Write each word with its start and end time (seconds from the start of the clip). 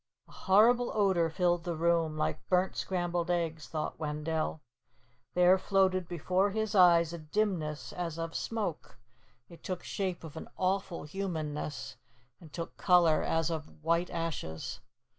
A 0.27 0.31
horrible 0.31 0.89
odor 0.95 1.29
filled 1.29 1.63
the 1.63 1.75
room, 1.75 2.17
like 2.17 2.49
burnt 2.49 2.75
scrambled 2.75 3.29
eggs, 3.29 3.67
thought 3.67 3.99
Wendell. 3.99 4.63
There 5.35 5.59
floated 5.59 6.07
before 6.07 6.49
his 6.49 6.73
eyes 6.73 7.13
a 7.13 7.19
dimness 7.19 7.93
as 7.93 8.17
of 8.17 8.33
smoke. 8.33 8.97
It 9.47 9.61
took 9.61 9.83
shape 9.83 10.23
of 10.23 10.35
an 10.35 10.49
awful 10.57 11.03
humanness, 11.03 11.97
and 12.39 12.51
took 12.51 12.77
color 12.77 13.21
as 13.21 13.51
of 13.51 13.83
white 13.83 14.09
ashes. 14.09 14.79